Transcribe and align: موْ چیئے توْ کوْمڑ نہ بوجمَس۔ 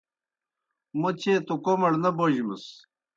موْ 0.99 1.09
چیئے 1.19 1.33
توْ 1.47 1.55
کوْمڑ 1.63 1.91
نہ 2.03 2.09
بوجمَس۔ 2.17 2.65